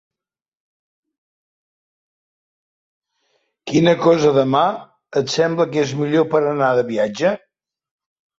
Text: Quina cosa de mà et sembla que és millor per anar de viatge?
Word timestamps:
Quina 3.73 3.93
cosa 4.05 4.33
de 4.39 4.47
mà 4.55 4.63
et 5.23 5.31
sembla 5.35 5.69
que 5.75 5.83
és 5.85 5.95
millor 6.01 6.27
per 6.33 6.41
anar 6.55 6.73
de 6.81 6.89
viatge? 6.91 7.37